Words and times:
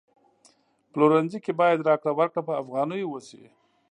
پلورنځي 0.91 1.39
کی 1.45 1.51
باید 1.59 1.85
راکړه 1.89 2.11
ورکړه 2.19 2.41
په 2.47 2.53
افغانیو 2.61 3.09
وشي 3.13 3.43